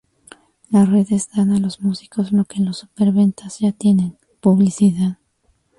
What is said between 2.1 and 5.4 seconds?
lo que los superventas ya tienen: publicidad.